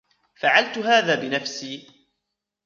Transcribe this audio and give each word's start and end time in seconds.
فعلت 0.39 0.77
هذا 0.77 1.15
بنفسي. 1.15 1.87